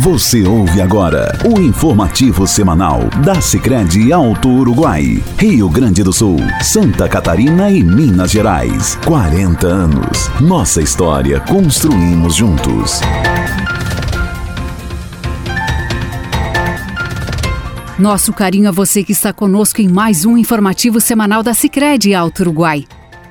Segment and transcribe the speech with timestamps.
[0.00, 7.08] Você ouve agora o informativo semanal da Sicredi Alto Uruguai, Rio Grande do Sul, Santa
[7.08, 8.98] Catarina e Minas Gerais.
[9.06, 10.30] 40 anos.
[10.38, 13.00] Nossa história construímos juntos.
[17.98, 22.40] Nosso carinho a você que está conosco em mais um informativo semanal da Sicredi Alto
[22.40, 22.86] Uruguai.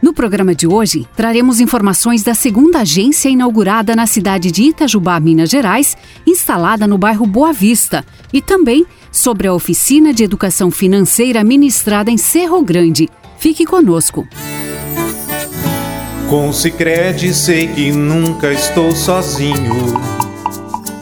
[0.06, 5.50] No programa de hoje, traremos informações da segunda agência inaugurada na cidade de Itajubá, Minas
[5.50, 5.98] Gerais,
[6.28, 12.18] instalada no bairro Boa Vista, e também sobre a oficina de educação financeira ministrada em
[12.18, 13.10] Cerro Grande.
[13.40, 14.28] Fique conosco.
[16.30, 20.00] Com o Sicredi sei que nunca estou sozinho.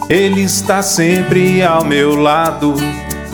[0.10, 2.74] Ele está sempre ao meu lado,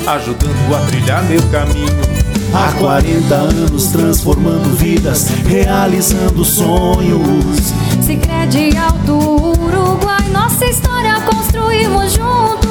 [0.07, 2.18] ajudando a trilhar meu caminho.
[2.53, 7.73] Há 40 anos transformando vidas, realizando sonhos.
[8.01, 9.13] Sicredi Alto
[9.61, 12.69] Uruguai, nossa história construímos juntos.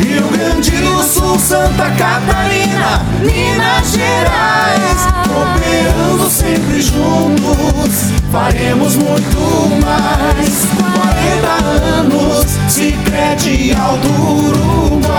[0.00, 9.38] Rio Grande do Sul, Santa Catarina, Minas Gerais, cooperando sempre juntos, faremos muito
[9.84, 10.66] mais.
[10.96, 11.48] 40
[12.00, 14.08] anos, Sicredi Alto
[14.48, 15.12] Uruguai.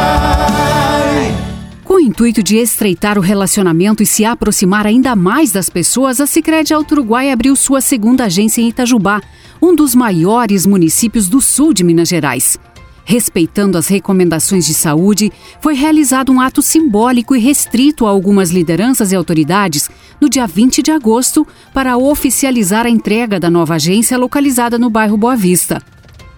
[2.14, 6.92] Intuito de estreitar o relacionamento e se aproximar ainda mais das pessoas, a Sicredi Alto
[6.92, 9.20] Uruguai abriu sua segunda agência em Itajubá,
[9.60, 12.60] um dos maiores municípios do sul de Minas Gerais.
[13.04, 19.12] Respeitando as recomendações de saúde, foi realizado um ato simbólico e restrito a algumas lideranças
[19.12, 19.90] e autoridades
[20.22, 25.18] no dia 20 de agosto para oficializar a entrega da nova agência localizada no bairro
[25.18, 25.82] Boa Vista.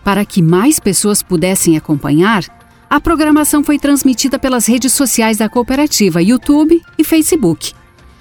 [0.06, 2.46] Para que mais pessoas pudessem acompanhar,
[2.96, 7.74] a programação foi transmitida pelas redes sociais da cooperativa YouTube e Facebook.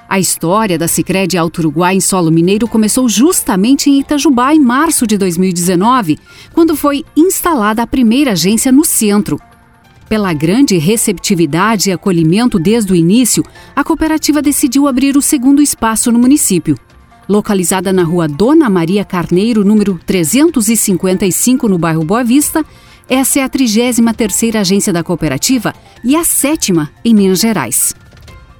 [0.08, 5.06] A história da Sicredi Alto Uruguai em solo mineiro começou justamente em Itajubá em março
[5.06, 6.18] de 2019,
[6.52, 9.40] quando foi instalada a primeira agência no centro.
[10.08, 13.44] Pela grande receptividade e acolhimento desde o início,
[13.76, 16.76] a cooperativa decidiu abrir o segundo espaço no município.
[17.28, 22.66] Localizada na rua Dona Maria Carneiro, número 355, no bairro Boa Vista,
[23.08, 27.94] essa é a 33ª agência da cooperativa e a sétima em Minas Gerais.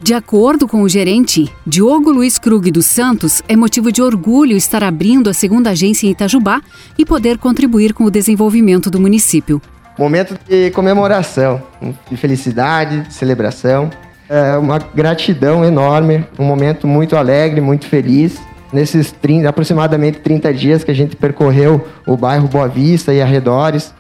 [0.03, 4.85] De acordo com o gerente Diogo Luiz Krug dos Santos, é motivo de orgulho estar
[4.85, 6.61] abrindo a segunda agência em Itajubá
[6.99, 9.63] e poder contribuir com o desenvolvimento do município.
[9.99, 11.63] Momento de comemoração,
[12.11, 13.89] de felicidade, de celebração.
[14.29, 18.39] É uma gratidão enorme, um momento muito alegre, muito feliz.
[18.73, 23.95] Nesses 30, aproximadamente 30 dias que a gente percorreu o bairro Boa Vista e arredores,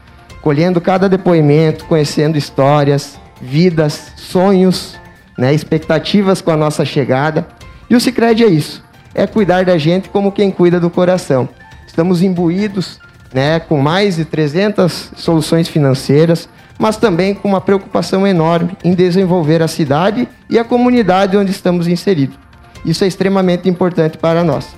[0.44, 4.94] colhendo cada depoimento, conhecendo histórias, vidas, sonhos,
[5.38, 7.48] né, expectativas com a nossa chegada.
[7.88, 8.84] E o Sicredi é isso,
[9.14, 11.48] é cuidar da gente como quem cuida do coração.
[11.86, 13.00] Estamos imbuídos,
[13.32, 16.46] né, com mais de 300 soluções financeiras,
[16.78, 21.88] mas também com uma preocupação enorme em desenvolver a cidade e a comunidade onde estamos
[21.88, 22.36] inseridos.
[22.84, 24.76] Isso é extremamente importante para nós.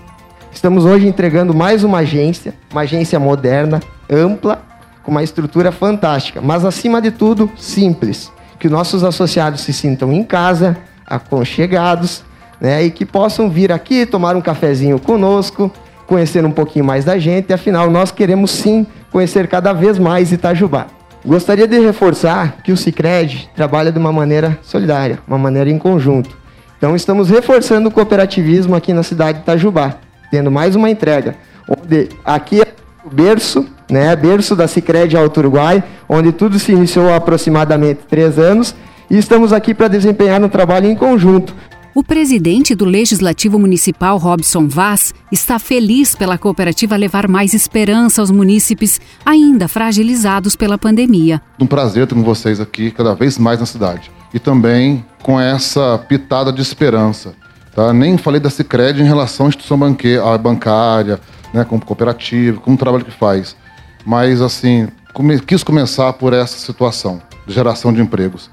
[0.52, 4.62] Estamos hoje entregando mais uma agência, uma agência moderna, ampla,
[5.06, 8.32] com uma estrutura fantástica, mas acima de tudo, simples.
[8.58, 12.24] Que nossos associados se sintam em casa, aconchegados,
[12.60, 15.70] né, e que possam vir aqui tomar um cafezinho conosco,
[16.08, 20.88] conhecer um pouquinho mais da gente, afinal nós queremos sim conhecer cada vez mais Itajubá.
[21.24, 26.36] Gostaria de reforçar que o Sicredi trabalha de uma maneira solidária, uma maneira em conjunto.
[26.78, 29.94] Então estamos reforçando o cooperativismo aqui na cidade de Itajubá,
[30.32, 31.36] tendo mais uma entrega,
[31.68, 32.66] onde aqui é
[33.04, 38.38] o berço, né, berço da Sicredi Alto Uruguai, onde tudo se iniciou há aproximadamente três
[38.38, 38.74] anos,
[39.10, 41.54] e estamos aqui para desempenhar um trabalho em conjunto,
[41.96, 48.30] o presidente do Legislativo Municipal, Robson Vaz, está feliz pela cooperativa levar mais esperança aos
[48.30, 51.40] munícipes ainda fragilizados pela pandemia.
[51.58, 54.10] Um prazer estar com vocês aqui, cada vez mais na cidade.
[54.34, 57.32] E também com essa pitada de esperança.
[57.74, 57.94] Tá?
[57.94, 61.18] Nem falei da Cicred em relação à instituição banque bancária,
[61.50, 63.56] né, como cooperativa, como o trabalho que faz.
[64.06, 68.48] Mas, assim, come quis começar por essa situação de geração de empregos.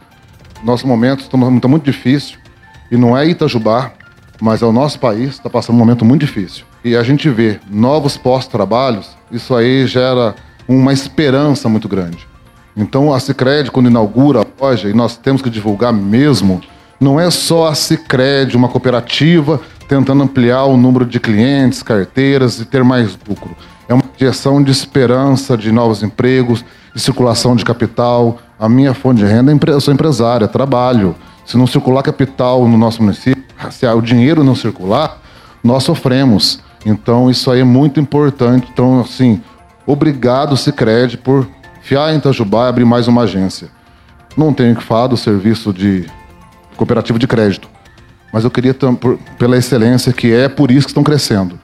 [0.63, 2.39] Nosso momento está muito difícil
[2.89, 3.92] e não é Itajubá,
[4.42, 6.66] mas é o nosso país, está passando um momento muito difícil.
[6.83, 10.33] E a gente vê novos postos-trabalhos, isso aí gera
[10.68, 12.28] uma esperança muito grande.
[12.75, 16.62] Então a Cicred, quando inaugura a loja, e nós temos que divulgar mesmo,
[17.00, 22.66] não é só a Cicred, uma cooperativa, tentando ampliar o número de clientes, carteiras e
[22.66, 23.56] ter mais lucro.
[23.88, 26.63] É uma injeção de esperança, de novos empregos,
[26.94, 28.39] de circulação de capital.
[28.59, 31.15] A minha fonte de renda, é eu sou empresária, trabalho.
[31.45, 35.18] Se não circular capital no nosso município, se o dinheiro não circular,
[35.63, 36.62] nós sofremos.
[36.85, 38.68] Então, isso aí é muito importante.
[38.71, 39.41] Então, assim,
[39.85, 41.47] obrigado, Cicred, por
[41.81, 43.69] fiar em Itajubá e abrir mais uma agência.
[44.35, 46.06] Não tenho que falar do serviço de
[46.75, 47.69] cooperativo de crédito,
[48.31, 48.75] mas eu queria,
[49.38, 51.59] pela excelência que é, por isso que estão crescendo.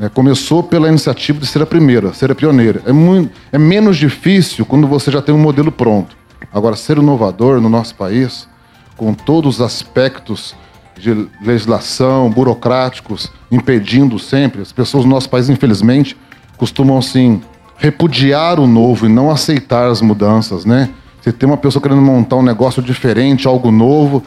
[0.00, 2.80] É, começou pela iniciativa de ser a primeira, ser a pioneira.
[2.86, 6.16] É, muito, é menos difícil quando você já tem um modelo pronto.
[6.52, 8.48] Agora, ser inovador no nosso país,
[8.96, 10.54] com todos os aspectos
[10.96, 16.16] de legislação, burocráticos, impedindo sempre, as pessoas no nosso país, infelizmente,
[16.56, 17.40] costumam, assim,
[17.76, 20.90] repudiar o novo e não aceitar as mudanças, né?
[21.20, 24.22] Você tem uma pessoa querendo montar um negócio diferente, algo novo,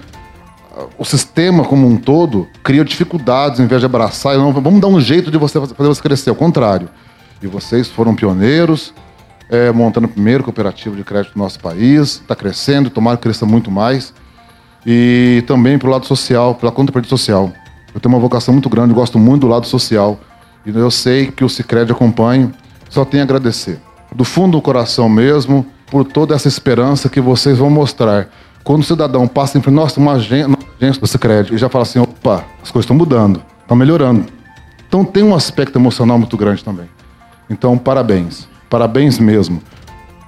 [0.97, 4.37] o sistema como um todo cria dificuldades em vez de abraçar.
[4.37, 6.29] Não, vamos dar um jeito de você fazer você crescer.
[6.29, 6.89] Ao contrário.
[7.41, 8.93] E vocês foram pioneiros,
[9.49, 12.21] é, montando o primeiro cooperativo de crédito do nosso país.
[12.21, 14.13] Está crescendo, tomara que cresça muito mais.
[14.85, 17.51] E também para o lado social, pela conta do social.
[17.93, 20.19] Eu tenho uma vocação muito grande, gosto muito do lado social.
[20.65, 22.51] E eu sei que o Cicred acompanha.
[22.89, 23.79] Só tenho a agradecer.
[24.15, 28.29] Do fundo do coração mesmo, por toda essa esperança que vocês vão mostrar
[28.63, 31.69] quando o cidadão passa em frente, nossa, uma agência, uma agência do Sicredi, e já
[31.69, 34.25] fala assim, opa, as coisas estão mudando, estão melhorando.
[34.87, 36.87] Então tem um aspecto emocional muito grande também.
[37.49, 38.47] Então, parabéns.
[38.69, 39.61] Parabéns mesmo.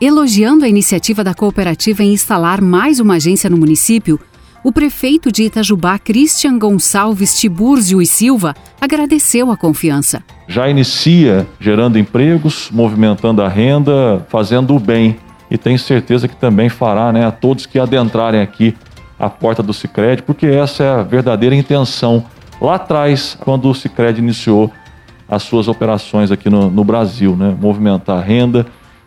[0.01, 4.19] Elogiando a iniciativa da cooperativa em instalar mais uma agência no município,
[4.63, 10.24] o prefeito de Itajubá, Christian Gonçalves Tiburzio e Silva, agradeceu a confiança.
[10.47, 15.18] Já inicia gerando empregos, movimentando a renda, fazendo o bem
[15.53, 18.75] e tenho certeza que também fará né, a todos que adentrarem aqui
[19.19, 22.25] a porta do Cicred, porque essa é a verdadeira intenção
[22.59, 24.71] lá atrás, quando o Cicred iniciou
[25.29, 27.55] as suas operações aqui no, no Brasil, né?
[27.61, 28.65] movimentar renda,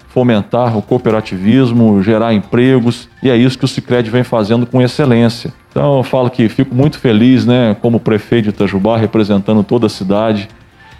[0.08, 5.52] fomentar o cooperativismo, gerar empregos, e é isso que o Cicred vem fazendo com excelência.
[5.70, 9.90] Então eu falo que fico muito feliz, né, como prefeito de Itajubá, representando toda a
[9.90, 10.48] cidade,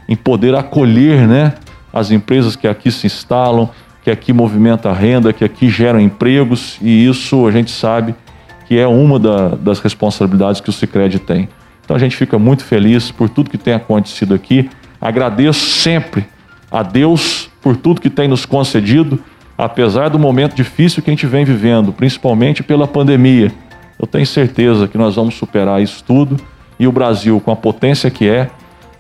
[0.09, 1.55] em poder acolher, né,
[1.93, 3.71] as empresas que aqui se instalam,
[4.07, 8.15] que aqui movimenta renda, que aqui gera empregos, e isso a gente sabe
[8.65, 11.49] que é uma da, das responsabilidades que o Cicred tem.
[11.85, 14.71] Então a gente fica muito feliz por tudo que tem acontecido aqui.
[15.01, 16.25] Agradeço sempre
[16.71, 19.19] a Deus por tudo que tem nos concedido,
[19.59, 23.51] apesar do momento difícil que a gente vem vivendo, principalmente pela pandemia.
[23.99, 26.37] Eu tenho certeza que nós vamos superar isso tudo
[26.79, 28.51] e o Brasil, com a potência que é,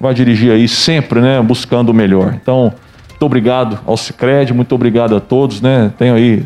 [0.00, 2.34] vai dirigir aí sempre, né, buscando o melhor.
[2.34, 2.74] Então,
[3.16, 5.90] muito obrigado ao Cicred, muito obrigado a todos, né?
[5.98, 6.44] Tenho aí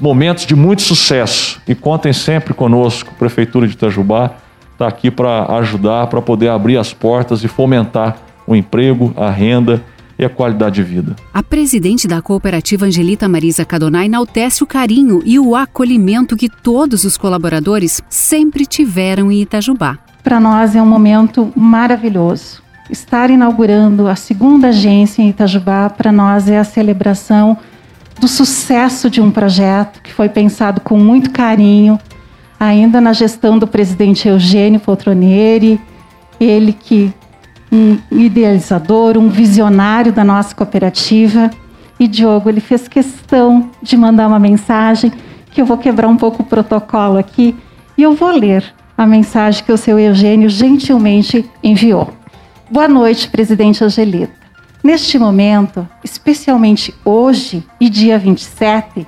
[0.00, 4.32] momentos de muito sucesso e contem sempre conosco, Prefeitura de Itajubá
[4.72, 8.16] está aqui para ajudar, para poder abrir as portas e fomentar
[8.46, 9.82] o emprego, a renda
[10.18, 11.14] e a qualidade de vida.
[11.34, 17.04] A presidente da cooperativa Angelita Marisa Cadonai enaltece o carinho e o acolhimento que todos
[17.04, 19.98] os colaboradores sempre tiveram em Itajubá.
[20.24, 26.48] Para nós é um momento maravilhoso estar inaugurando a segunda agência em Itajubá, para nós
[26.48, 27.56] é a celebração
[28.18, 31.98] do sucesso de um projeto que foi pensado com muito carinho,
[32.58, 35.80] ainda na gestão do presidente Eugênio Poltronieri,
[36.40, 37.12] ele que
[37.70, 41.50] um idealizador, um visionário da nossa cooperativa.
[42.00, 45.12] E Diogo, ele fez questão de mandar uma mensagem
[45.50, 47.54] que eu vou quebrar um pouco o protocolo aqui
[47.96, 48.64] e eu vou ler
[48.96, 52.17] a mensagem que o seu Eugênio gentilmente enviou.
[52.70, 54.34] Boa noite, presidente Angelita.
[54.84, 59.06] Neste momento, especialmente hoje e dia 27,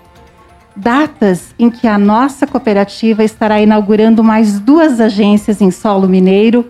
[0.74, 6.66] datas em que a nossa cooperativa estará inaugurando mais duas agências em solo mineiro,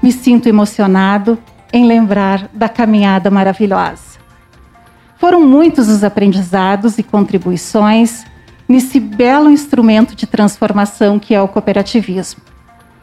[0.00, 1.36] me sinto emocionado
[1.72, 4.20] em lembrar da caminhada maravilhosa.
[5.16, 8.24] Foram muitos os aprendizados e contribuições
[8.68, 12.40] nesse belo instrumento de transformação que é o cooperativismo,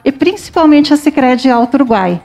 [0.05, 2.21] e principalmente a Sicredi Alto Uruguai,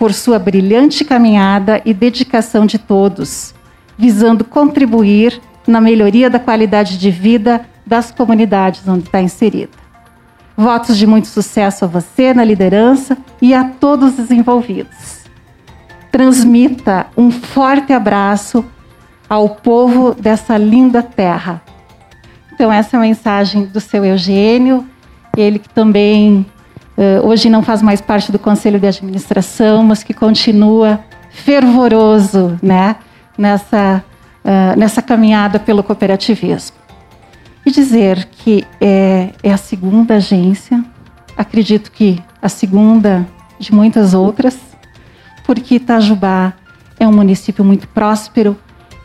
[0.00, 3.54] por sua brilhante caminhada e dedicação de todos,
[3.98, 9.72] visando contribuir na melhoria da qualidade de vida das comunidades onde está inserida.
[10.56, 15.20] Votos de muito sucesso a você na liderança e a todos os envolvidos.
[16.10, 18.64] Transmita um forte abraço
[19.28, 21.60] ao povo dessa linda terra.
[22.54, 24.86] Então, essa é a mensagem do seu Eugênio,
[25.36, 26.46] ele que também
[27.24, 32.96] hoje não faz mais parte do conselho de administração, mas que continua fervoroso né,
[33.38, 34.04] nessa,
[34.44, 36.76] uh, nessa caminhada pelo cooperativismo.
[37.64, 40.84] E dizer que é, é a segunda agência,
[41.36, 43.26] acredito que a segunda
[43.58, 44.58] de muitas outras,
[45.44, 46.54] porque Itajubá
[46.98, 48.56] é um município muito próspero,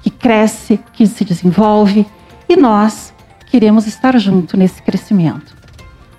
[0.01, 2.05] que cresce, que se desenvolve,
[2.47, 3.13] e nós
[3.49, 5.54] queremos estar junto nesse crescimento.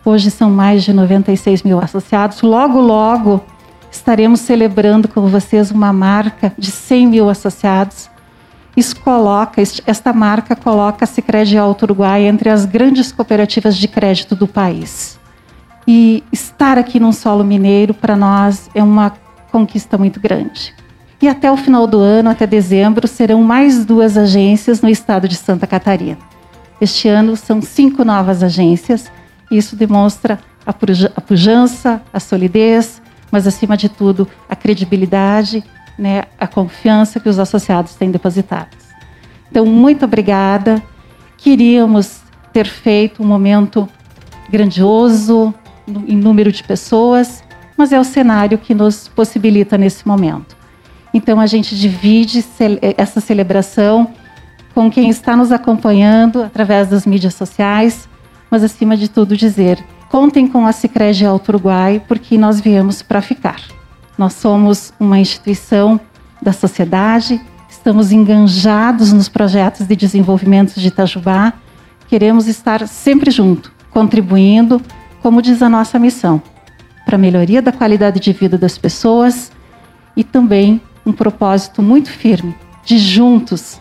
[0.06, 2.40] Hoje são mais de 96 mil associados.
[2.40, 3.44] Logo, logo
[3.90, 8.08] estaremos celebrando com vocês uma marca de 100 mil associados.
[8.76, 14.36] Isso coloca, esta marca coloca a Sicredi Alto Uruguai entre as grandes cooperativas de crédito
[14.36, 15.18] do país.
[15.88, 19.12] E estar aqui num solo mineiro para nós é uma
[19.50, 20.72] conquista muito grande.
[21.20, 25.34] E até o final do ano, até dezembro, serão mais duas agências no estado de
[25.34, 26.18] Santa Catarina.
[26.80, 29.10] Este ano são cinco novas agências.
[29.50, 30.72] Isso demonstra a
[31.20, 33.00] pujança, a solidez,
[33.30, 35.62] mas acima de tudo a credibilidade
[35.98, 38.76] né, a confiança que os associados têm depositado.
[39.50, 40.82] Então, muito obrigada.
[41.38, 42.20] Queríamos
[42.52, 43.88] ter feito um momento
[44.48, 45.54] grandioso
[46.06, 47.42] em número de pessoas,
[47.76, 50.56] mas é o cenário que nos possibilita nesse momento.
[51.14, 52.44] Então, a gente divide
[52.96, 54.12] essa celebração
[54.74, 58.06] com quem está nos acompanhando através das mídias sociais,
[58.50, 63.20] mas acima de tudo dizer, contem com a Sicredi Alto Uruguai, porque nós viemos para
[63.20, 63.60] ficar.
[64.16, 66.00] Nós somos uma instituição
[66.40, 71.52] da sociedade, estamos enganjados nos projetos de desenvolvimento de Itajubá,
[72.08, 74.80] queremos estar sempre junto, contribuindo,
[75.22, 76.40] como diz a nossa missão,
[77.04, 79.52] para a melhoria da qualidade de vida das pessoas
[80.16, 83.80] e também um propósito muito firme de juntos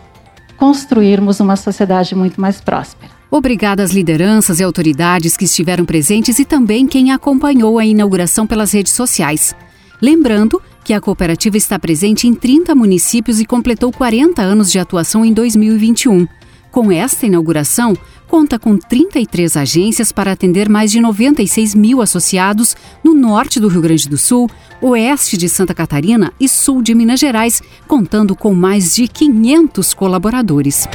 [0.56, 3.15] construirmos uma sociedade muito mais próspera.
[3.30, 8.72] Obrigada às lideranças e autoridades que estiveram presentes e também quem acompanhou a inauguração pelas
[8.72, 9.54] redes sociais.
[10.00, 15.24] Lembrando que a cooperativa está presente em 30 municípios e completou 40 anos de atuação
[15.24, 16.28] em 2021.
[16.70, 17.96] Com esta inauguração,
[18.28, 23.80] conta com 33 agências para atender mais de 96 mil associados no norte do Rio
[23.80, 24.48] Grande do Sul,
[24.80, 30.86] oeste de Santa Catarina e sul de Minas Gerais, contando com mais de 500 colaboradores.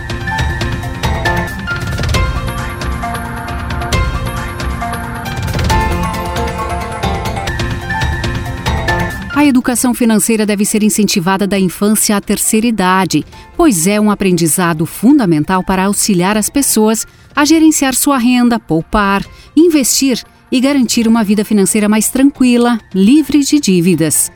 [9.51, 13.23] Educação financeira deve ser incentivada da infância à terceira idade,
[13.55, 17.05] pois é um aprendizado fundamental para auxiliar as pessoas
[17.35, 19.23] a gerenciar sua renda, poupar,
[19.55, 24.31] investir e garantir uma vida financeira mais tranquila, livre de dívidas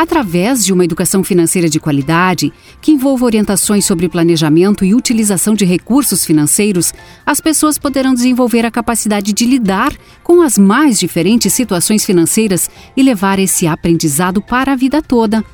[0.00, 5.66] através de uma educação financeira de qualidade, que envolva orientações sobre planejamento e utilização de
[5.66, 6.94] recursos financeiros,
[7.26, 9.92] as pessoas poderão desenvolver a capacidade de lidar
[10.24, 15.44] com as mais diferentes situações financeiras e levar esse aprendizado para a vida toda.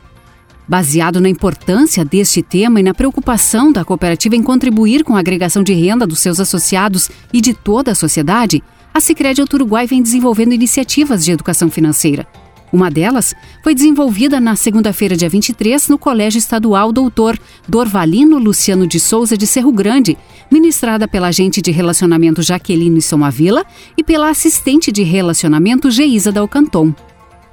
[0.68, 5.64] Baseado na importância deste tema e na preocupação da cooperativa em contribuir com a agregação
[5.64, 8.62] de renda dos seus associados e de toda a sociedade,
[8.94, 12.24] a Sicredi Uruguai vem desenvolvendo iniciativas de educação financeira.
[12.72, 18.98] Uma delas foi desenvolvida na segunda-feira, dia 23, no Colégio Estadual Doutor Dorvalino Luciano de
[18.98, 20.18] Souza de Cerro Grande,
[20.50, 23.64] ministrada pela agente de relacionamento Jaqueline Somavila
[23.96, 26.94] e pela assistente de relacionamento Geisa Dalcanton.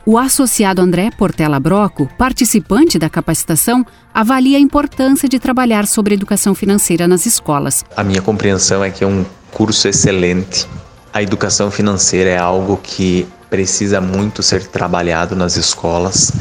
[0.05, 6.53] O associado André Portela Broco, participante da capacitação, avalia a importância de trabalhar sobre educação
[6.53, 7.85] financeira nas escolas.
[7.95, 10.67] A minha compreensão é que é um curso excelente.
[11.13, 16.31] A educação financeira é algo que precisa muito ser trabalhado nas escolas,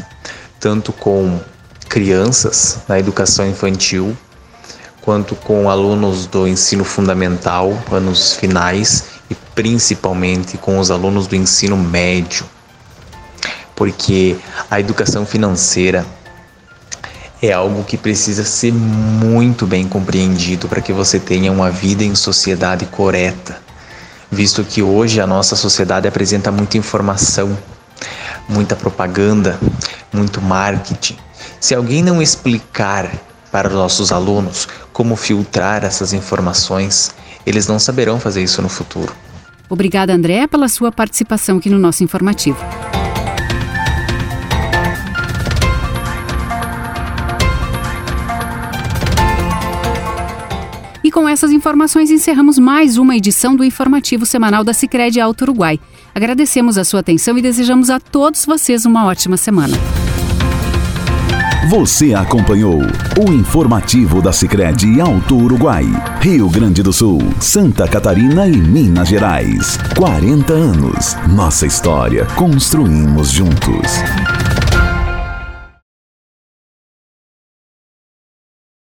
[0.59, 1.39] tanto com
[1.87, 4.17] crianças na educação infantil,
[4.99, 11.77] quanto com alunos do ensino fundamental, anos finais, e principalmente com os alunos do ensino
[11.77, 12.47] médio.
[13.75, 14.35] Porque
[14.71, 16.03] a educação financeira
[17.43, 22.15] é algo que precisa ser muito bem compreendido para que você tenha uma vida em
[22.15, 23.61] sociedade correta
[24.33, 27.57] visto que hoje a nossa sociedade apresenta muita informação,
[28.49, 29.59] muita propaganda,
[30.11, 31.17] muito marketing.
[31.59, 33.11] Se alguém não explicar
[33.51, 37.13] para os nossos alunos como filtrar essas informações,
[37.45, 39.13] eles não saberão fazer isso no futuro.
[39.69, 42.57] Obrigada, André, pela sua participação aqui no nosso informativo.
[51.33, 55.79] Essas informações encerramos mais uma edição do informativo semanal da Sicredi Alto Uruguai.
[56.13, 59.75] Agradecemos a sua atenção e desejamos a todos vocês uma ótima semana.
[61.69, 62.81] Você acompanhou
[63.19, 65.85] o informativo da Sicredi Alto Uruguai,
[66.21, 69.79] Rio Grande do Sul, Santa Catarina e Minas Gerais.
[69.97, 71.17] 40 anos.
[71.27, 74.03] Nossa história construímos juntos.